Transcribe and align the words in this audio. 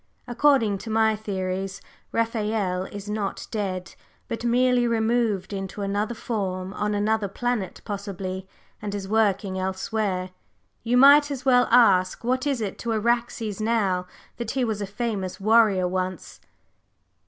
"According 0.27 0.79
to 0.79 0.89
my 0.89 1.15
theories, 1.15 1.79
Raphael 2.11 2.85
is 2.85 3.07
not 3.07 3.45
dead, 3.51 3.93
but 4.27 4.43
merely 4.43 4.87
removed 4.87 5.53
into 5.53 5.83
another 5.83 6.15
form, 6.15 6.73
on 6.73 6.95
another 6.95 7.27
planet 7.27 7.81
possibly, 7.85 8.47
and 8.81 8.95
is 8.95 9.07
working 9.07 9.59
elsewhere. 9.59 10.31
You 10.81 10.97
might 10.97 11.29
as 11.29 11.45
well 11.45 11.67
ask 11.69 12.23
what 12.23 12.47
it 12.47 12.59
is 12.61 12.77
to 12.77 12.91
Araxes 12.93 13.61
now 13.61 14.07
that 14.37 14.49
he 14.57 14.65
was 14.65 14.81
a 14.81 14.87
famous 14.87 15.39
warrior 15.39 15.87
once?" 15.87 16.39